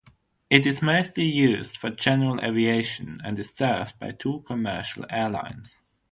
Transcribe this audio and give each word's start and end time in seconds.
It 0.49 0.65
is 0.65 0.81
mostly 0.81 1.25
used 1.25 1.77
for 1.77 1.91
general 1.91 2.43
aviation 2.43 3.21
and 3.23 3.37
is 3.37 3.51
served 3.55 3.99
by 3.99 4.13
two 4.13 4.43
commercial 4.47 5.05
airlines. 5.11 5.75